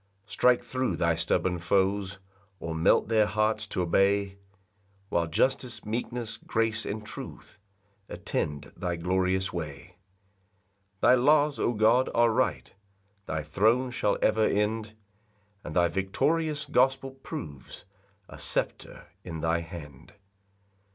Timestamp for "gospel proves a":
16.65-18.39